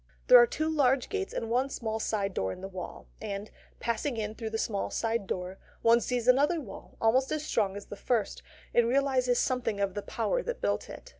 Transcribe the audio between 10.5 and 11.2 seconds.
built it.